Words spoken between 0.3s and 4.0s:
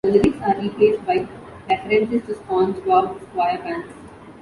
are replaced by references to "SpongeBob SquarePants".